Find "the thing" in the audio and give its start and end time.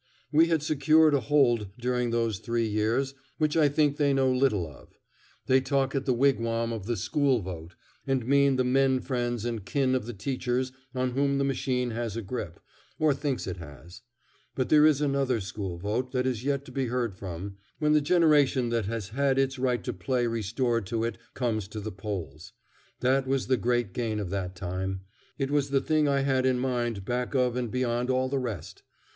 25.69-26.07